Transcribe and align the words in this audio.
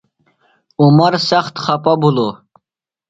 عمر 0.81 1.13
سخت 1.29 1.55
خپہ 1.63 1.93
بھِلوۡ۔ 2.01 2.33